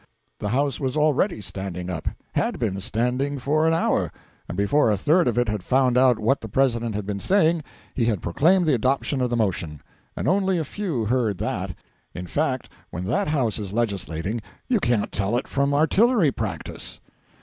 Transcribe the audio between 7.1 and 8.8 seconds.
saying, he had proclaimed the